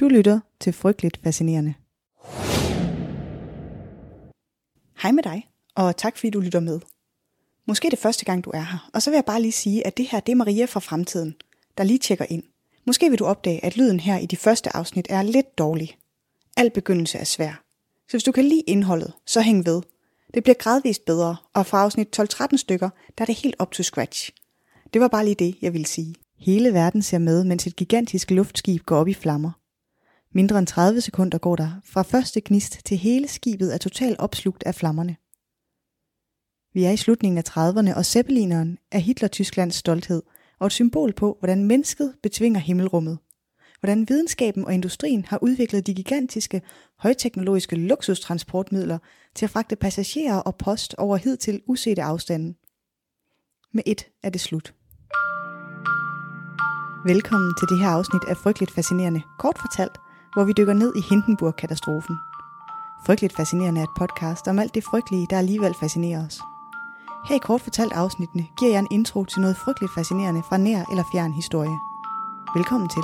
[0.00, 1.74] Du lytter til Frygteligt Fascinerende.
[5.02, 6.80] Hej med dig, og tak fordi du lytter med.
[7.66, 9.86] Måske er det første gang, du er her, og så vil jeg bare lige sige,
[9.86, 11.34] at det her det er Maria fra fremtiden,
[11.78, 12.42] der lige tjekker ind.
[12.86, 15.98] Måske vil du opdage, at lyden her i de første afsnit er lidt dårlig.
[16.56, 17.62] Al begyndelse er svær.
[18.08, 19.82] Så hvis du kan lide indholdet, så hæng ved.
[20.34, 23.82] Det bliver gradvist bedre, og fra afsnit 12-13 stykker, der er det helt op to
[23.82, 24.30] scratch.
[24.92, 26.14] Det var bare lige det, jeg ville sige.
[26.36, 29.57] Hele verden ser med, mens et gigantisk luftskib går op i flammer.
[30.34, 34.62] Mindre end 30 sekunder går der fra første gnist til hele skibet er totalt opslugt
[34.62, 35.16] af flammerne.
[36.74, 40.22] Vi er i slutningen af 30'erne, og Zeppelineren er Hitler-Tysklands stolthed
[40.58, 43.18] og et symbol på, hvordan mennesket betvinger himmelrummet.
[43.80, 46.62] Hvordan videnskaben og industrien har udviklet de gigantiske,
[46.98, 48.98] højteknologiske luksustransportmidler
[49.34, 52.56] til at fragte passagerer og post over hidtil usete afstanden.
[53.72, 54.74] Med et er det slut.
[57.06, 59.98] Velkommen til det her afsnit af Frygteligt Fascinerende, kort fortalt,
[60.34, 62.16] hvor vi dykker ned i Hindenburg-katastrofen.
[63.06, 66.40] Frygteligt Fascinerende er et podcast om alt det frygtelige, der alligevel fascinerer os.
[67.28, 70.84] Her i kort fortalt afsnittene giver jeg en intro til noget frygteligt fascinerende fra nær
[70.90, 71.76] eller fjern historie.
[72.56, 73.02] Velkommen til.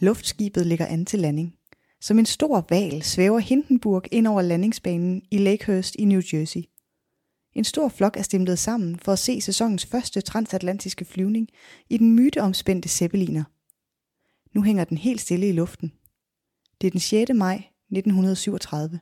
[0.00, 1.54] Luftskibet ligger an til landing.
[2.00, 6.62] Som en stor val svæver Hindenburg ind over landingsbanen i Lakehurst i New Jersey.
[7.54, 11.48] En stor flok er stemlet sammen for at se sæsonens første transatlantiske flyvning
[11.90, 13.44] i den myteomspændte Zeppeliner.
[14.56, 15.92] Nu hænger den helt stille i luften.
[16.80, 17.30] Det er den 6.
[17.34, 19.00] maj 1937.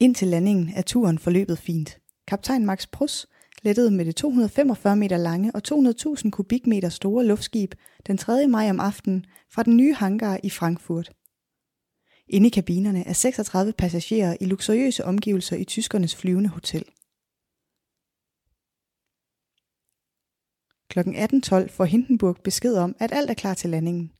[0.00, 1.98] Indtil landingen er turen forløbet fint.
[2.26, 3.26] Kaptajn Max Prus
[3.62, 7.74] lettede med det 245 meter lange og 200.000 kubikmeter store luftskib
[8.06, 8.46] den 3.
[8.46, 11.12] maj om aftenen fra den nye hangar i Frankfurt.
[12.28, 16.84] Inde i kabinerne er 36 passagerer i luksuriøse omgivelser i tyskernes flyvende hotel.
[20.94, 21.00] Kl.
[21.00, 24.10] 18.12 får Hindenburg besked om, at alt er klar til landingen.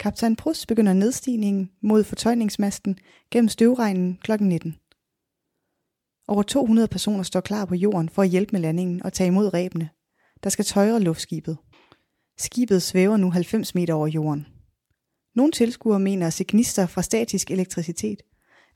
[0.00, 2.98] Kaptajn Prus begynder nedstigningen mod fortøjningsmasten
[3.30, 4.32] gennem støvregnen kl.
[4.40, 4.76] 19.
[6.26, 9.54] Over 200 personer står klar på jorden for at hjælpe med landingen og tage imod
[9.54, 9.90] rebene,
[10.44, 11.56] der skal tøjre luftskibet.
[12.38, 14.46] Skibet svæver nu 90 meter over jorden.
[15.34, 18.22] Nogle tilskuere mener at se gnister fra statisk elektricitet.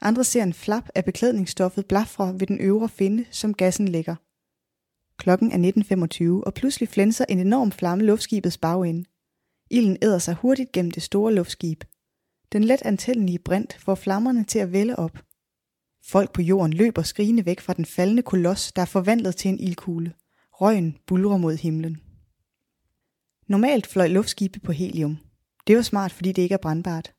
[0.00, 4.16] Andre ser en flap af beklædningsstoffet blafre ved den øvre finde, som gassen ligger.
[5.22, 5.72] Klokken er
[6.40, 9.04] 19.25, og pludselig flænser en enorm flamme luftskibets bagende.
[9.70, 11.84] Ilden æder sig hurtigt gennem det store luftskib.
[12.52, 15.18] Den let antændelige brint får flammerne til at vælge op.
[16.04, 19.60] Folk på jorden løber skrigende væk fra den faldende koloss, der er forvandlet til en
[19.60, 20.12] ildkugle.
[20.52, 22.00] Røgen bulrer mod himlen.
[23.46, 25.18] Normalt fløj luftskibe på helium.
[25.66, 27.14] Det var smart, fordi det ikke er brandbart.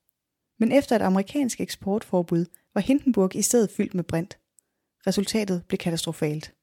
[0.60, 4.38] Men efter et amerikansk eksportforbud var Hindenburg i stedet fyldt med brint.
[5.08, 6.54] Resultatet blev katastrofalt.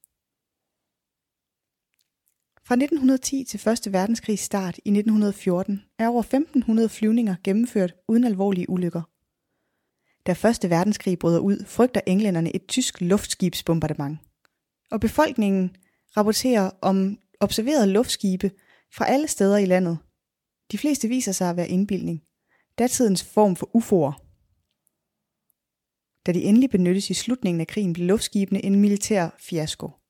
[2.65, 3.93] Fra 1910 til 1.
[3.93, 9.01] verdenskrigs start i 1914 er over 1500 flyvninger gennemført uden alvorlige ulykker.
[10.25, 10.69] Da 1.
[10.69, 14.19] verdenskrig bryder ud, frygter englænderne et tysk luftskibsbombardement.
[14.91, 15.75] Og befolkningen
[16.17, 18.51] rapporterer om observerede luftskibe
[18.95, 19.97] fra alle steder i landet.
[20.71, 22.23] De fleste viser sig at være indbildning.
[22.77, 24.13] Datidens form for UFO'er.
[26.25, 30.00] Da de endelig benyttes i slutningen af krigen, blev luftskibene en militær fiasko.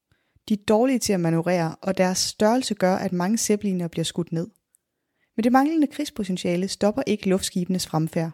[0.50, 4.32] De er dårlige til at manøvrere, og deres størrelse gør, at mange zeppeliner bliver skudt
[4.32, 4.48] ned.
[5.36, 8.32] Men det manglende krigspotentiale stopper ikke luftskibenes fremfærd.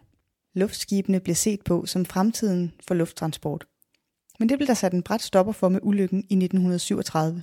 [0.54, 3.66] Luftskibene bliver set på som fremtiden for lufttransport.
[4.38, 7.42] Men det blev der sat en bræt stopper for med ulykken i 1937.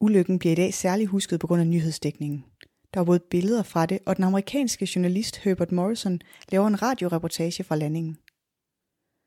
[0.00, 2.44] Ulykken bliver i dag særligt husket på grund af nyhedsdækningen.
[2.94, 6.20] Der var både billeder fra det, og den amerikanske journalist Herbert Morrison
[6.52, 8.18] laver en radioreportage fra landingen.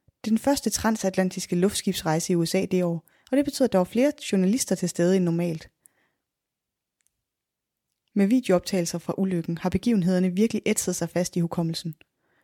[0.05, 3.77] Det er den første transatlantiske luftskibsrejse i USA det år, og det betyder, at der
[3.77, 5.69] var flere journalister til stede end normalt.
[8.15, 11.95] Med videooptagelser fra ulykken har begivenhederne virkelig ætset sig fast i hukommelsen.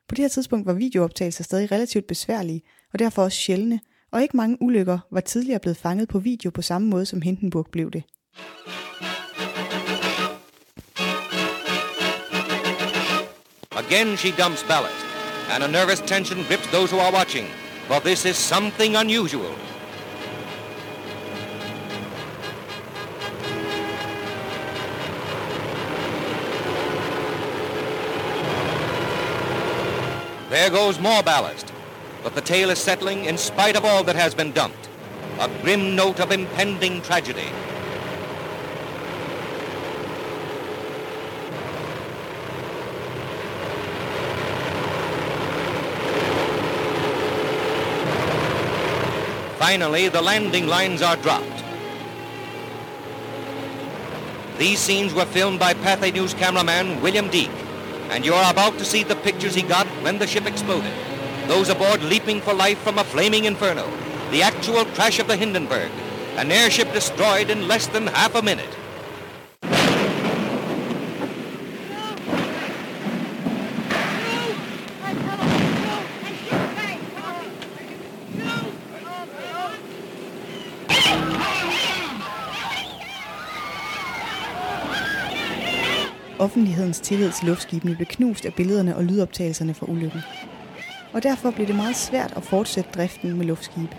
[0.07, 2.61] På det her tidspunkt var videooptagelser stadig relativt besværlige,
[2.93, 3.79] og derfor også sjældne,
[4.11, 7.67] og ikke mange ulykker var tidligere blevet fanget på video på samme måde som Hindenburg
[7.71, 8.03] blev det.
[13.71, 15.05] Again she dumps ballast,
[15.51, 17.47] and a nervous tension grips those who are watching,
[17.87, 19.76] for this is something unusual.
[30.49, 31.73] There goes more ballast,
[32.23, 34.87] but the tail is settling in spite of all that has been dumped.
[35.39, 37.49] A grim note of impending tragedy.
[49.59, 51.43] Finally, the landing lines are dropped.
[54.57, 57.51] These scenes were filmed by Pathé News cameraman William Deek,
[58.09, 60.93] and you're about to see the pictures he got when the ship exploded.
[61.47, 63.89] Those aboard leaping for life from a flaming inferno,
[64.31, 65.91] the actual crash of the Hindenburg,
[66.35, 68.69] an airship destroyed in less than half a minute.
[86.39, 90.21] Offentlighedens tillid til luftskibene blev knust af billederne og lydoptagelserne fra ulykken.
[91.13, 93.97] Og derfor blev det meget svært at fortsætte driften med luftskibe.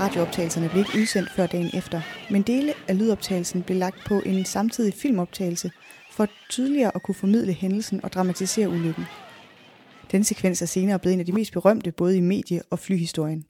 [0.00, 4.44] Radiooptagelserne blev ikke udsendt før dagen efter, men dele af lydoptagelsen blev lagt på en
[4.44, 5.70] samtidig filmoptagelse
[6.12, 9.04] for tydeligere at kunne formidle hændelsen og dramatisere ulykken.
[10.12, 13.44] Den sekvens er senere blevet en af de mest berømte både i medie- og flyhistorien.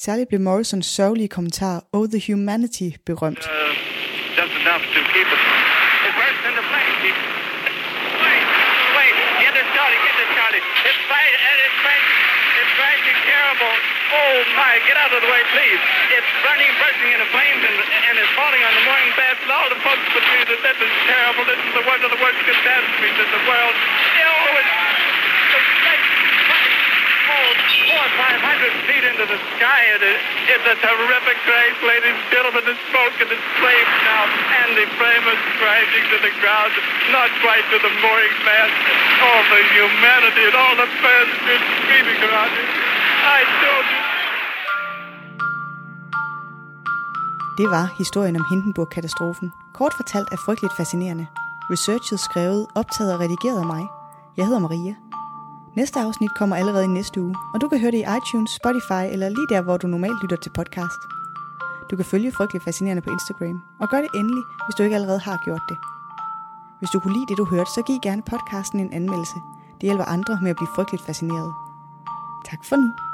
[0.00, 3.38] Særligt blev Morrisons sørgelige kommentar Oh the Humanity berømt.
[3.38, 3.44] Uh,
[4.38, 5.67] just enough to keep it.
[13.58, 15.82] Oh my, get out of the way, please.
[16.14, 19.66] It's burning, bursting into flames, and, and it's falling on the mooring mast, and all
[19.66, 20.62] the folks between us.
[20.62, 21.42] This is terrible.
[21.42, 23.74] This is the worst of the worst catastrophes in the world.
[23.74, 24.78] Oh, it's,
[25.58, 26.06] it's like,
[27.34, 27.50] oh,
[27.82, 29.82] four or five hundred feet into the sky.
[29.98, 30.20] It is,
[30.54, 32.62] it's a terrific crash, ladies and gentlemen.
[32.62, 34.22] The smoke and the flames now,
[34.62, 36.72] and the flame is crashing to the ground,
[37.10, 38.76] not quite to the mooring mast.
[39.18, 42.97] All the humanity and all the passengers screaming around it.
[47.58, 49.52] Det var historien om Hindenburg-katastrofen.
[49.74, 51.26] Kort fortalt er frygteligt fascinerende.
[51.70, 53.86] Researchet skrevet, optaget og redigeret af mig.
[54.36, 54.94] Jeg hedder Maria.
[55.74, 59.04] Næste afsnit kommer allerede i næste uge, og du kan høre det i iTunes, Spotify
[59.12, 61.00] eller lige der, hvor du normalt lytter til podcast.
[61.90, 65.20] Du kan følge Frygteligt Fascinerende på Instagram, og gør det endelig, hvis du ikke allerede
[65.20, 65.78] har gjort det.
[66.78, 69.38] Hvis du kunne lide det, du hørte, så giv gerne podcasten en anmeldelse.
[69.78, 71.52] Det hjælper andre med at blive frygteligt fascineret.
[72.50, 73.07] Tak for nu.